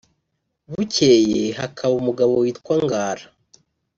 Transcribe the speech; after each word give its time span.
Bukeye 0.71 1.41
hakaba 1.59 1.93
umugabo 2.01 2.31
witwa 2.43 2.75
Ngara 2.83 3.25